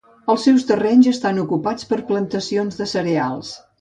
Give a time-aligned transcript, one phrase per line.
[0.33, 3.53] Els seus terrenys estan ocupats per plantacions de cereals.